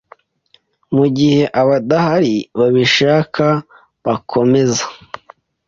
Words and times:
Mugihe 0.95 1.43
abadahari 1.61 2.35
babishaka 2.59 3.45
bakomeza 4.05 4.85